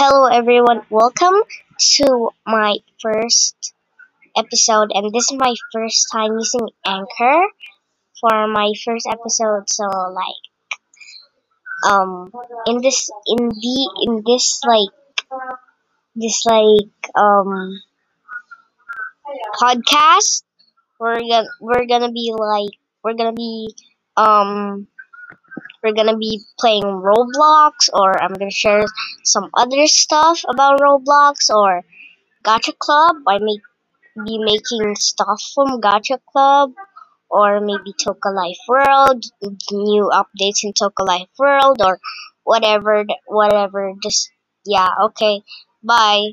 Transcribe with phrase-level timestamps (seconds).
[0.00, 1.34] everyone, welcome
[1.78, 3.72] to my first
[4.36, 7.42] episode, and this is my first time using Anchor
[8.20, 9.70] for my first episode.
[9.70, 10.42] So, like,
[11.90, 12.30] um,
[12.66, 14.90] in this, in the, in this, like,
[16.16, 17.80] this, like, um,
[19.60, 20.42] podcast,
[20.98, 22.70] we're gonna, we're gonna be like,
[23.02, 23.74] we're gonna be,
[24.16, 24.86] um,
[25.84, 28.86] we're gonna be playing Roblox, or I'm gonna share
[29.24, 31.82] some other stuff about Roblox or
[32.44, 33.16] Gacha Club.
[33.28, 33.58] I may
[34.26, 36.72] be making stuff from Gacha Club,
[37.30, 39.24] or maybe Toca Life World,
[39.72, 42.00] new updates in Toca Life World, or
[42.44, 43.92] whatever, whatever.
[44.02, 44.30] Just
[44.66, 45.42] yeah, okay,
[45.82, 46.32] bye.